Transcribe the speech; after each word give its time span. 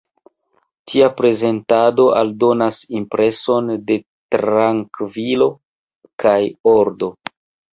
Tia 0.91 1.09
prezentado 1.17 2.05
aldonas 2.21 2.79
impreson 3.01 3.69
de 3.91 3.99
trankvilo 4.37 5.49
kaj 6.25 6.37
ordo. 6.77 7.13